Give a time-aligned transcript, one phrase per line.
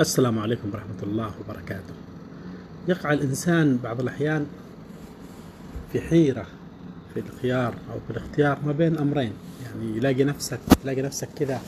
[0.00, 1.94] السلام عليكم ورحمة الله وبركاته.
[2.88, 4.46] يقع الإنسان بعض الأحيان
[5.92, 6.46] في حيرة
[7.14, 9.32] في الخيار أو في الاختيار ما بين أمرين.
[9.64, 11.60] يعني يلاقي نفسك تلاقي نفسك كذا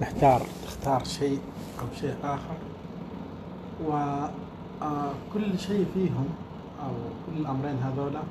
[0.00, 1.40] محتار تختار شيء
[1.80, 2.56] أو شيء آخر.
[3.84, 6.28] وكل شيء فيهم
[6.82, 6.92] أو
[7.26, 8.22] كل الأمرين هذولا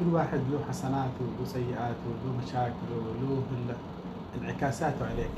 [0.00, 3.42] كل واحد له حسناته وله سيئاته وله مشاكله وله
[4.42, 5.30] انعكاساته عليك.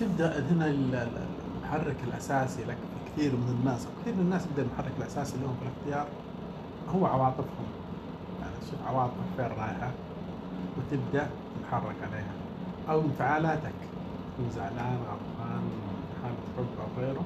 [0.00, 1.26] تبدأ هنا ال- ال-
[1.56, 2.76] المحرك الأساسي لك
[3.06, 6.06] كثير من الناس كثير من الناس يبدأ المحرك الأساسي لهم في الاختيار
[6.94, 7.66] هو عواطفهم.
[8.40, 9.90] يعني تشوف عواطفك فين رايحة؟
[10.78, 11.26] وتبدأ
[11.60, 12.32] تتحرك عليها.
[12.90, 13.72] أو انفعالاتك
[14.36, 15.62] تكون زعلان غضبان
[16.22, 17.24] حالة حب أو غيره.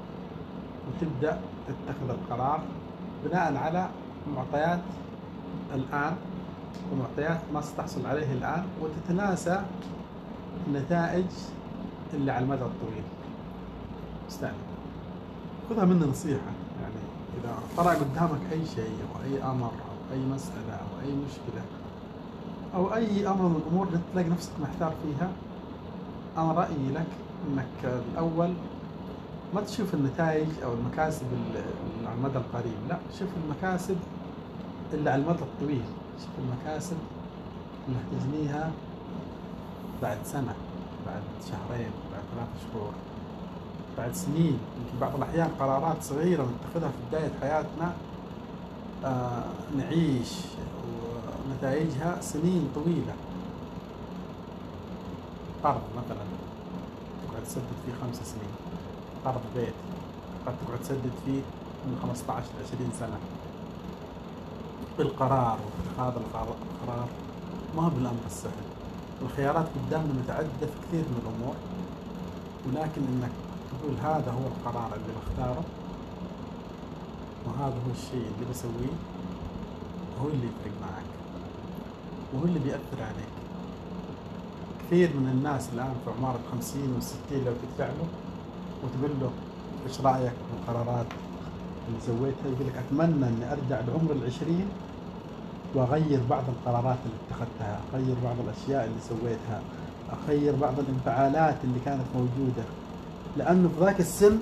[0.89, 2.61] وتبدأ تتخذ القرار
[3.25, 3.89] بناء على
[4.37, 4.81] معطيات
[5.75, 6.17] الآن
[6.93, 9.63] ومعطيات ما ستحصل عليه الآن وتتناسى
[10.67, 11.25] النتائج
[12.15, 13.05] اللي على المدى الطويل.
[14.29, 14.53] استنى
[15.71, 16.53] خذها مني نصيحة.
[16.83, 16.95] يعني
[17.41, 21.63] إذا طرأ قدامك أي شيء أو أي أمر أو أي مسألة أو أي مشكلة
[22.75, 25.31] أو أي أمر من الأمور اللي تلاقي نفسك محتار فيها
[26.39, 27.07] أنا رأيي لك
[27.49, 28.55] إنك الأول
[29.55, 31.63] ما تشوف النتائج أو المكاسب اللي
[32.09, 32.79] على المدى القريب.
[32.89, 33.97] لا شوف المكاسب
[34.95, 35.83] اللي على المدى الطويل.
[36.19, 36.97] شوف المكاسب
[37.89, 38.71] اللي هتجنيها
[40.03, 40.55] بعد سنة.
[41.07, 42.93] بعد شهرين بعد ثلاث شهور
[43.99, 47.93] بعد سنين يمكن بعض الأحيان قرارات صغيرة نتخذها في بداية حياتنا
[49.05, 49.45] آه
[49.77, 50.33] نعيش
[51.49, 53.15] ونتائجها سنين طويلة.
[55.65, 56.25] قرض مثلا
[57.29, 58.55] تقعد تسدد فيه خمس سنين.
[59.25, 59.75] قرض بيت
[60.47, 61.41] قد تقعد تسدد فيه
[61.87, 63.19] من 15 ل 20 سنة.
[64.99, 67.09] بالقرار واتخاذ القرار
[67.77, 68.80] ما هو بالأمر السهل.
[69.23, 71.55] الخيارات قدامنا متعددة في كثير من الأمور
[72.67, 73.31] ولكن إنك
[73.71, 75.65] تقول هذا هو القرار اللي بختاره
[77.47, 78.95] وهذا هو الشيء اللي بسويه
[80.23, 81.09] هو اللي يفرق معك
[82.35, 83.33] وهو اللي بيأثر عليك.
[84.87, 88.09] كثير من الناس الآن في أعمار الخمسين والستين لو تدفع له
[88.85, 89.31] وتقول له
[89.87, 91.07] إيش رأيك بالقرارات
[91.89, 94.69] اللي سويتها؟ يقول لك أتمنى إني أرجع لعمر العشرين
[95.75, 99.61] وأغير بعض القرارات اللي اتخذتها، أغير بعض الأشياء اللي سويتها،
[100.13, 102.65] أغير بعض الانفعالات اللي كانت موجودة،
[103.37, 104.39] لأنه في ذاك السن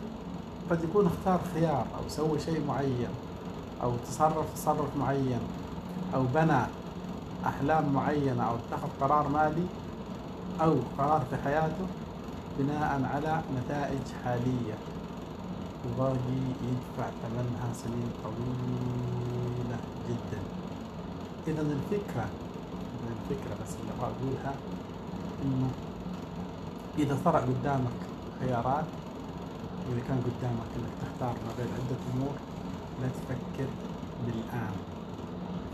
[0.70, 3.08] قد يكون اختار خيار أو سوى شيء معين
[3.82, 5.40] أو تصرف تصرف معين
[6.14, 6.60] أو بنى
[7.46, 9.66] أحلام معينة أو اتخذ قرار مالي
[10.60, 11.86] أو قرار في حياته
[12.58, 14.74] بناء على نتائج حالية
[15.86, 19.78] وباقي يدفع ثمنها سنين طويلة
[20.08, 20.40] جدا.
[21.46, 22.26] إذا الفكرة
[22.94, 24.54] إذا الفكرة بس اللي أبغى أقولها
[25.44, 25.70] إنه
[26.98, 27.98] إذا طرأ قدامك
[28.40, 28.84] خيارات
[29.88, 32.34] واذا كان قدامك إنك تختار ما بين عدة أمور
[33.02, 33.68] لا تفكر
[34.26, 34.74] بالآن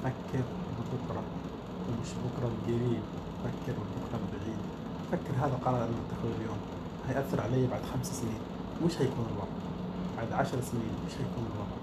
[0.05, 0.45] فكر
[0.77, 1.23] ببكرة
[1.89, 3.03] ومش بكرة القريب
[3.45, 4.59] فكر ببكرة البعيد
[5.13, 6.59] فكر هذا القرار اللي اتخذه اليوم
[7.09, 8.41] هيأثر علي بعد خمس سنين
[8.85, 9.49] وش هيكون الوضع؟
[10.17, 11.77] بعد عشر سنين وش هيكون الوضع؟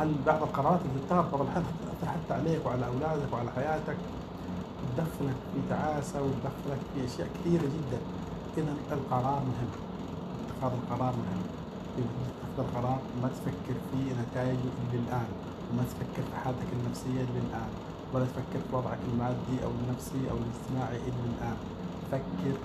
[0.00, 1.64] هل بعض القرارات اللي تتخذ بعض الأحيان
[2.02, 3.96] تأثر حتى عليك وعلى أولادك وعلى حياتك.
[4.96, 8.00] تدخلك في تعاسة وتدخلك في أشياء كثيرة جدا.
[8.58, 9.70] إذا القرار مهم.
[10.42, 11.42] اتخاذ القرار مهم.
[11.98, 15.30] إذا تتخذ القرار ما تفكر في نتائجه إلا الآن
[15.72, 17.70] وما تفكر في حالتك النفسية إلا الآن
[18.14, 21.56] ولا تفكر في وضعك المادي أو النفسي أو الاجتماعي إلا الآن.
[22.12, 22.56] فكر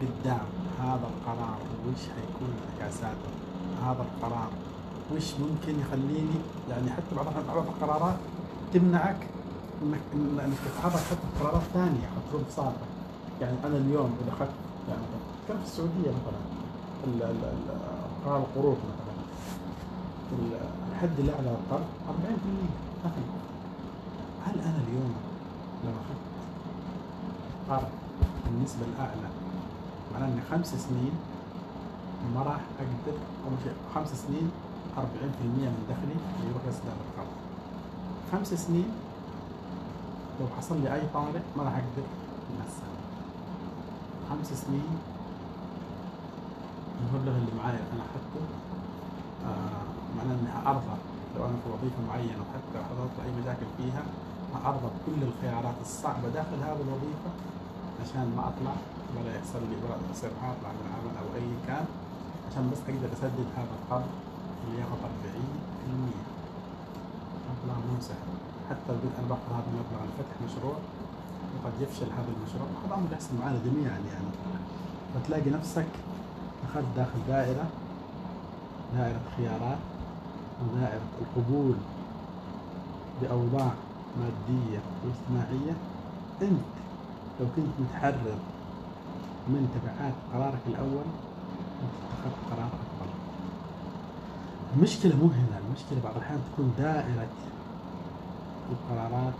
[0.00, 0.46] قدام.
[0.80, 3.30] هذا القرار وش حيكون انعكاساته
[3.86, 4.50] هذا القرار
[5.12, 6.38] وش ممكن يخليني
[6.70, 8.16] يعني حتى بعض بعض القرارات
[8.72, 9.16] تمنعك
[9.82, 12.90] إنك إنك تتحرك حتى قرارات ثانية حترد صالحك
[13.40, 14.50] يعني أنا اليوم إذا أخذت
[14.88, 15.00] يعني
[15.48, 16.40] كان في السعودية مثلا
[18.24, 19.14] قرار القروض مثلا.
[20.32, 23.24] ال- الحد الأعلى للقرض 40% مثلا
[24.46, 25.14] هل أنا اليوم
[25.84, 26.24] لو أخذت
[27.70, 27.88] قرض
[28.50, 29.28] النسبة الأعلى
[30.14, 31.12] معناه إني خمس سنين
[32.34, 34.50] ما راح أقدر اول شيء خمس سنين
[34.96, 35.00] 40%
[35.74, 36.16] من دخلي
[36.50, 37.32] يروح لسداد القرض
[38.34, 38.90] خمس سنين
[40.40, 41.74] لو حصل لي أي طارئ ما راح
[42.58, 42.98] مع السنة
[44.30, 44.88] خمس سنين
[47.00, 48.42] المبلغ اللي معايا أنا أخذته
[49.46, 49.86] آه
[50.16, 50.96] معناه إني أرضى
[51.36, 54.02] لو أنا في وظيفة معينة وحتى حصلت اي مشاكل فيها
[54.66, 57.30] أرضى بكل الخيارات الصعبة داخل هذه الوظيفة
[58.02, 58.76] عشان ما أطلع
[59.16, 59.96] ولا يحصل لي ولا
[60.54, 61.84] اطلع من العمل أو أي كان
[62.50, 64.10] عشان بس أقدر أسدد هذا القرض
[64.64, 64.98] اللي ياخذ
[66.30, 66.33] 40%
[67.66, 68.16] مو سهل
[68.70, 70.76] حتى أنا باخذ هذا المبلغ لفتح مشروع
[71.54, 72.68] وقد يفشل هذا المشروع.
[72.86, 74.30] هذا أمر يحصل معنا جميعا يعني.
[75.14, 75.86] فتلاقي نفسك
[76.64, 77.66] دخلت داخل دائرة
[78.96, 79.78] دائرة خيارات
[80.62, 81.74] ودائرة القبول
[83.22, 83.72] بأوضاع
[84.20, 85.76] مادية واجتماعية.
[86.42, 86.74] أنت
[87.40, 88.38] لو كنت متحرر
[89.48, 91.06] من تبعات قرارك الأول
[91.80, 93.10] كنت اتخذت قرار أفضل
[94.76, 97.26] المشكلة مو هنا المشكلة بعض الأحيان تكون دائرة
[98.72, 99.34] القرارات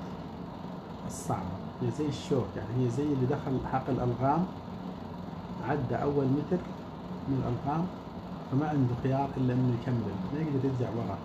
[1.06, 1.56] الصعبة.
[1.82, 4.44] هي زي الشوك يعني هي زي اللي دخل حقل ألغام
[5.68, 6.62] عدى أول متر
[7.28, 7.86] من الألغام
[8.50, 11.18] فما عنده خيار إلا إنه يكمل ما يقدر يرجع ورا.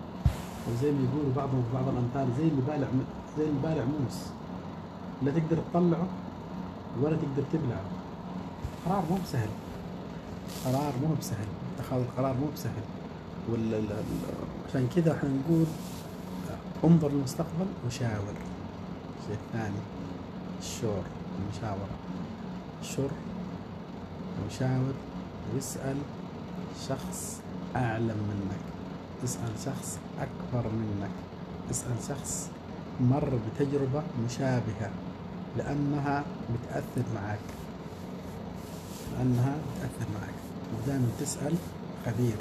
[0.68, 2.88] وزي ما يقولوا بعضهم في بعض الأمثال زي اللي بالع
[3.38, 4.18] زي اللي بالع موس.
[5.22, 6.06] لا تقدر تطلعه
[7.02, 7.84] ولا تقدر تبلعه.
[8.86, 9.48] قرار مو بسهل.
[10.64, 11.48] قرار مو بسهل.
[11.78, 12.84] اتخاذ القرار مو بسهل.
[13.52, 13.80] ولا
[14.68, 15.66] عشان كذا إحنا نقول
[16.84, 18.34] انظر للمستقبل وشاور.
[19.20, 19.80] الشيء الثاني
[20.60, 21.02] الشور
[21.38, 21.96] المشاورة.
[22.82, 23.10] شر
[24.46, 24.94] وشاور
[25.54, 25.96] واسأل
[26.88, 27.40] شخص
[27.76, 28.60] أعلم منك.
[29.24, 31.10] اسأل شخص أكبر منك.
[31.70, 32.50] اسأل شخص
[33.00, 34.90] مر بتجربة مشابهة
[35.56, 37.38] لأنها بتأثر معك.
[39.12, 40.34] لأنها بتأثر معك.
[40.78, 41.54] ودائما تسأل
[42.06, 42.36] خبير.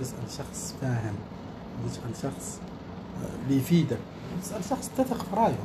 [0.00, 1.14] تسأل شخص فاهم.
[1.88, 2.60] تسأل شخص
[3.22, 3.98] آه، بيفيدك
[4.42, 5.58] تسأل شخص تثق في رأيه.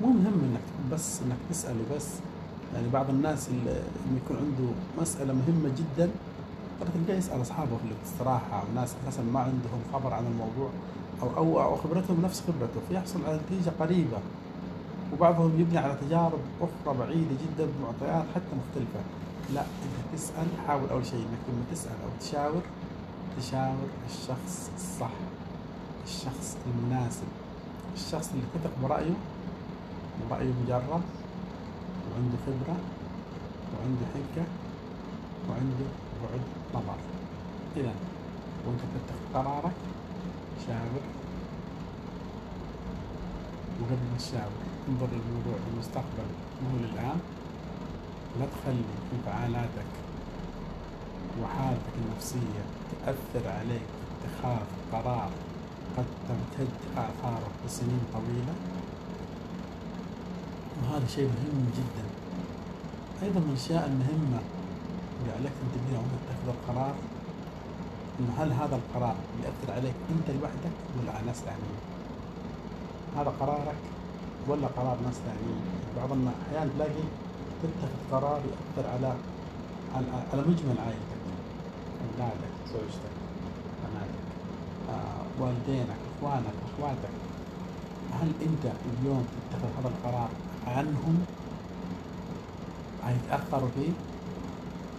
[0.00, 2.06] مو مهم إنك بس إنك تسأله بس
[2.74, 3.80] يعني بعض الناس اللي
[4.24, 6.10] يكون عنده مسألة مهمة جدا
[6.80, 10.70] تلقاه يسأل أصحابه في الاستراحة وناس أساسا ما عندهم خبر عن الموضوع
[11.22, 14.18] أو أو أو خبرتهم نفس خبرته فيحصل على نتيجة قريبة.
[15.12, 19.00] وبعضهم يبني على تجارب أخرى بعيدة جدا بمعطيات حتى مختلفة.
[19.54, 22.62] لا أنت تسأل حاول أول شيء إنك لما تسأل أو تشاور
[23.38, 25.10] تشاور الشخص الصح.
[26.04, 27.28] الشخص المناسب
[27.94, 29.16] الشخص اللي تثق برأيه
[30.30, 31.02] ورأيه مجرب
[32.10, 32.76] وعنده خبرة
[33.72, 34.44] وعنده حكة
[35.48, 35.86] وعنده
[36.22, 36.40] بعد
[36.74, 36.96] نظر
[37.76, 37.92] إذا
[38.66, 39.72] وأنت تتخذ قرارك
[40.66, 41.02] شاور
[43.80, 46.28] وقبل ما تشاور انظر للموضوع في المستقبل.
[46.62, 47.20] مو للآن
[48.40, 49.90] لا تخلي انفعالاتك
[51.42, 52.62] وحالتك النفسية
[53.06, 53.82] تأثر عليك
[54.24, 55.30] اتخاذ قرار.
[55.96, 58.54] قد تمتد آثاره لسنين طويلة
[60.82, 62.04] وهذا شيء مهم جدا
[63.22, 64.40] أيضا من الأشياء المهمة
[65.20, 66.94] اللي عليك تنتبه وأنت تتخذ القرار
[68.20, 71.80] إنه هل هذا القرار بيأثر عليك أنت لوحدك ولا على ناس ثانيين؟
[73.16, 73.80] هذا قرارك
[74.48, 75.60] ولا قرار ناس ثانيين؟
[75.96, 77.04] بعض الأحيان تلاقي
[77.62, 79.14] تتخذ قرار يأثر على
[79.94, 81.20] على, مجمل عائلتك
[82.00, 83.14] أولادك زوجتك
[83.82, 84.29] بناتك
[85.40, 87.14] والدينك إخوانك أخواتك
[88.20, 90.28] هل أنت اليوم تتخذ هذا القرار
[90.66, 91.24] عنهم؟
[93.06, 93.92] هيتأثروا فيه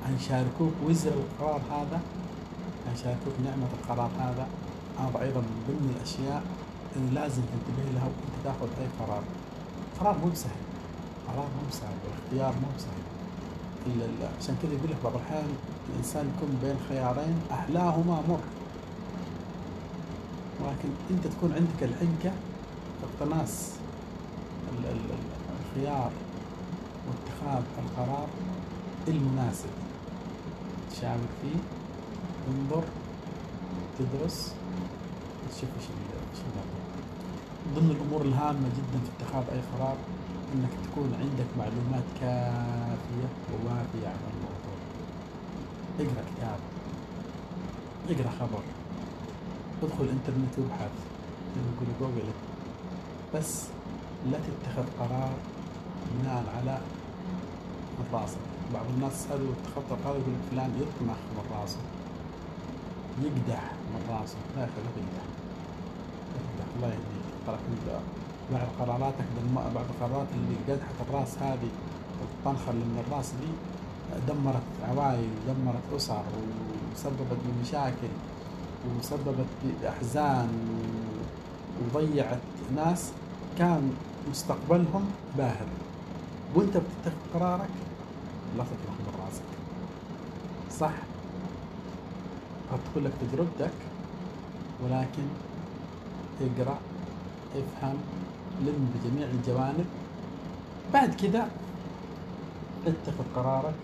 [0.08, 2.00] هيشاركوك وزر القرار هذا؟
[2.90, 4.48] هيشاركوك نعمة القرار هذا؟
[5.00, 6.44] هذا أيضا من ضمن الأشياء
[6.96, 9.24] اللي لازم تنتبه لها وأنت تأخذ أي قرار.
[10.00, 10.62] قرار مو سهل
[11.28, 13.02] قرار مو سهل والاختيار مو سهل
[14.40, 15.48] عشان كذا يقول لك بعض الأحيان
[15.90, 18.40] الإنسان يكون بين خيارين أحلاهما مر.
[20.62, 22.32] ولكن أنت تكون عندك الحنكة
[23.04, 23.72] اقتناص
[24.80, 26.12] الخيار
[27.08, 28.28] واتخاذ القرار
[29.08, 29.70] المناسب.
[30.92, 31.60] تشاور فيه
[32.48, 32.84] تنظر
[34.00, 34.54] تدرس
[35.52, 35.88] تشوف إيش
[37.76, 39.96] ضمن الأمور الهامة جدا في اتخاذ أي قرار
[40.56, 44.78] إنك تكون عندك معلومات كافية ووافيه عن الموضوع.
[46.00, 46.60] اقرأ كتاب
[48.10, 48.81] اقرأ خبر.
[49.84, 50.92] ادخل الانترنت وابحث.
[51.56, 52.30] يقول جوجل.
[53.36, 53.66] بس
[54.32, 55.32] لا تتخذ قرار
[56.16, 56.78] بناء على
[58.00, 58.38] من راسك
[58.74, 61.78] بعض الناس سألوا اتخذت القرار يقول فلان يطمح من راسه
[63.22, 65.26] يقدح من راسه لا يا أخي لا تقدح
[66.36, 66.68] يقدح.
[66.76, 67.26] الله يهديك.
[67.48, 68.00] ترى إنت
[68.54, 69.26] بعد قراراتك
[69.76, 71.70] بعد القرارات اللي قدحت الرأس هذه
[72.22, 73.52] الطنخة اللي من الرأس دي
[74.28, 76.24] دمرت عوائل ودمرت أسر
[76.94, 78.12] وسببت بمشاكل
[79.00, 79.46] وسببت
[79.82, 80.50] بأحزان
[81.96, 82.40] وضيعت
[82.76, 83.12] ناس
[83.58, 83.94] كان
[84.30, 85.68] مستقبلهم باهر.
[86.56, 87.70] وانت بتتخذ قرارك؟
[88.58, 89.44] لا تطلع من راسك.
[90.80, 90.94] صح.
[92.92, 93.74] تكون لك تجربتك
[94.84, 95.24] ولكن
[96.42, 96.78] اقرأ
[97.56, 97.98] افهم
[98.62, 99.86] لم بجميع الجوانب.
[100.94, 101.48] بعد كذا
[102.88, 103.76] اتخذ قرارك.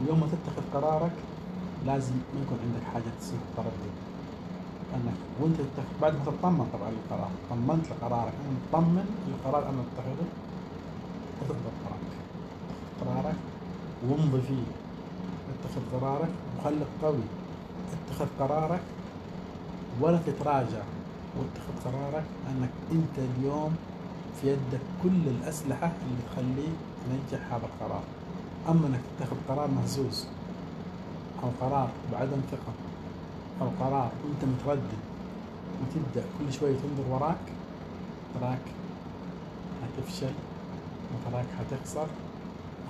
[0.00, 1.12] ويوم ما تتخذ قرارك
[1.86, 3.94] لازم ما يكون عندك حاجة تصير تردد
[4.94, 7.30] أنك وأنت تتخذ بعد ما تطمن طبعا للقرار.
[7.50, 8.32] طمنت لقرارك.
[8.32, 10.28] أنا مطمن للقرار أنا أتخذه.
[11.40, 12.12] تاخذ قرارك.
[13.00, 13.36] قرارك.
[14.08, 14.64] وامضي فيه.
[15.52, 16.28] أتخذ قرارك.
[16.58, 17.24] وخليك قوي.
[17.92, 18.80] أتخذ قرارك.
[20.00, 20.82] ولا تتراجع.
[21.36, 22.24] واتخذ قرارك.
[22.50, 23.76] انك أنت اليوم
[24.40, 28.02] في يدك كل الأسلحة اللي تخليك تنجح هذا القرار.
[28.68, 30.26] أما إنك تتخذ قرار مهزوز.
[31.42, 32.72] أو قرار بعدم ثقة.
[33.60, 34.98] أو قرار وانت متردد
[35.82, 37.36] وتبدأ كل شوية تنظر وراك
[38.40, 38.58] تراك
[39.82, 40.32] حتفشل
[41.12, 42.06] وتراك حتخسر.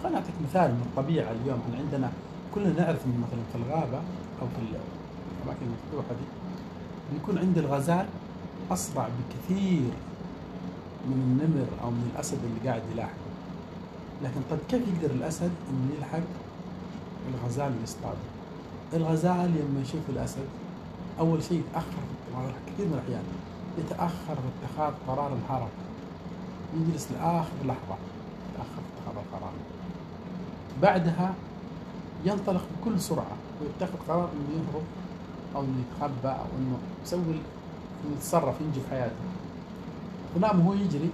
[0.02, 1.60] خليني أعطيك مثال من الطبيعة اليوم.
[1.66, 2.10] إحنا عندنا
[2.54, 3.98] كلنا نعرف انه مثلا في الغابة
[4.42, 6.26] أو في الأماكن المفتوحة دي
[7.12, 8.06] بيكون عند الغزال
[8.70, 9.90] أسرع بكثير
[11.06, 13.32] من النمر أو من الأسد اللي قاعد يلاحقه
[14.22, 16.20] لكن طيب كيف يقدر الأسد إنه يلحق
[17.34, 18.31] الغزال ويصطاده
[18.94, 20.46] الغزال لما يشوف الأسد
[21.18, 22.02] أول شيء يتأخر
[22.66, 23.22] كثير من الاحيان
[23.78, 25.82] يتأخر في اتخاذ قرار الحركه
[26.76, 27.96] يجلس لآخر لحظة
[28.52, 29.52] يتأخر في اتخاذ القرار.
[30.82, 31.34] بعدها
[32.24, 34.82] ينطلق بكل سرعة ويتخذ قرار إنه يهرب
[35.56, 37.34] أو إنه يتخبى أو إنه يسوي
[38.16, 39.14] يتصرف ينجي في حياته.
[40.36, 41.10] ونام وهو يجري.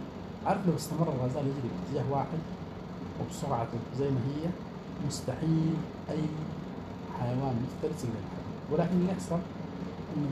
[0.46, 2.38] عارف لو استمر الغزال يجري باتجاه واحد
[3.20, 4.48] وبسرعته زي ما هي؟
[5.06, 5.74] مستحيل.
[6.10, 6.20] أي
[7.20, 9.38] حيوان مفترس يلحقه ولكن يحصل
[10.16, 10.30] إنه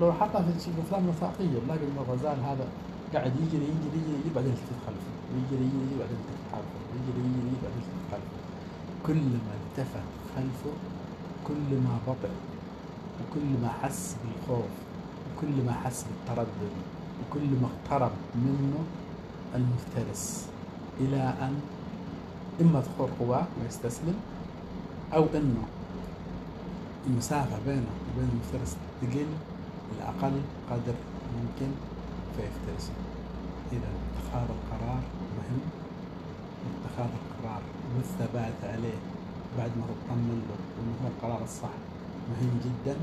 [0.00, 2.66] لو حطها في الافلام الوثائقيه بنلاقي إنه الغزال هذا
[3.14, 7.56] قاعد يجري يجري يجري, يجري بعدين يلتفت خلفه يجري يجري بعدين يلتفت خلفه يجري يجري
[7.62, 8.38] بعدين يلتفت خلفه
[9.06, 10.06] كل ما التفت
[10.36, 10.72] خلفه
[11.48, 12.34] كل ما بطئ
[13.20, 14.72] وكل ما حس بالخوف
[15.26, 16.72] وكل ما حس بالتردد
[17.20, 18.78] وكل ما اقترب منه
[19.54, 20.46] المفترس
[21.00, 21.60] إلى أن
[22.60, 24.14] إما تخور قواه ويستسلم
[25.14, 25.62] أو إنه
[27.06, 29.26] المسافة بينه وبين المفترس تقل
[29.98, 30.96] لأقل قدر
[31.36, 31.70] ممكن
[32.36, 32.92] فيفترسه.
[33.72, 35.02] إذا اتخاذ القرار
[35.38, 35.60] مهم.
[36.66, 37.62] اتخاذ القرار
[37.96, 38.98] والثبات عليه
[39.58, 41.74] بعد ما تطمن له انه هو القرار الصح
[42.30, 42.96] مهم جدا.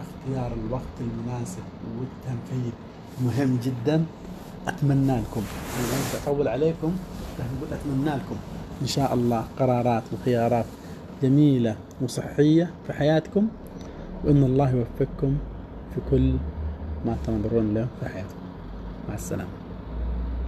[0.00, 1.62] اختيار الوقت المناسب
[1.98, 2.72] والتنفيذ
[3.24, 4.04] مهم جدا.
[4.68, 5.42] أتمنى لكم.
[5.78, 6.92] أنا اطول عليكم
[7.72, 8.36] أتمنى لكم.
[8.82, 10.64] إن شاء الله قرارات وخيارات
[11.22, 13.48] جميلة وصحية في حياتكم
[14.24, 15.36] وإن الله يوفقكم
[15.94, 16.32] في كل
[17.06, 18.40] ما تنظرون له في حياتكم.
[19.08, 19.59] مع السلامة.